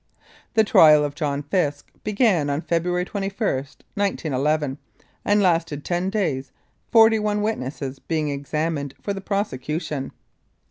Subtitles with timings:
[0.55, 4.79] The trial of John Fisk began on February 21, 1911,
[5.23, 6.51] and lasted ten days,
[6.91, 10.11] forty one witnesses being examined for the prosecution.